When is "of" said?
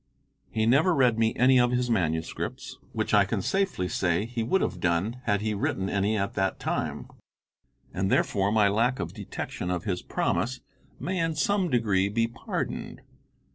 1.59-1.69, 8.99-9.13, 9.69-9.83